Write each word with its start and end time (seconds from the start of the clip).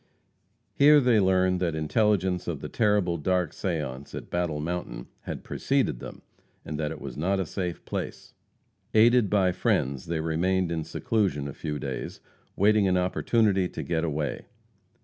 Here 0.73 0.99
they 0.99 1.19
learned 1.19 1.59
that 1.59 1.75
intelligence 1.75 2.47
of 2.47 2.59
the 2.59 2.69
terrible 2.69 3.17
dark 3.17 3.53
seance 3.53 4.15
at 4.15 4.31
Battle 4.31 4.59
Mountain 4.59 5.05
had 5.25 5.43
preceded 5.43 5.99
them, 5.99 6.23
and 6.65 6.79
that 6.79 6.89
it 6.89 6.99
was 6.99 7.15
not 7.15 7.39
a 7.39 7.45
safe 7.45 7.85
place. 7.85 8.33
Aided 8.95 9.29
by 9.29 9.51
friends, 9.51 10.07
they 10.07 10.19
remained 10.19 10.71
in 10.71 10.83
seclusion 10.85 11.47
a 11.47 11.53
few 11.53 11.77
days, 11.77 12.19
waiting 12.55 12.87
an 12.87 12.97
opportunity 12.97 13.69
to 13.69 13.83
get 13.83 14.03
away. 14.03 14.47